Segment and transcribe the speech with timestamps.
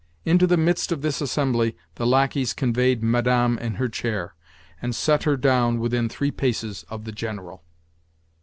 [0.25, 4.33] Into the midst of this assembly the lacqueys conveyed Madame in her chair,
[4.81, 7.61] and set her down within three paces of the General!